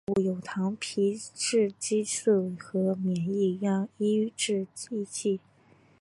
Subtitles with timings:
[0.07, 3.59] 常用的药物有糖皮质激素和免疫
[3.99, 4.33] 抑
[4.73, 5.39] 制剂。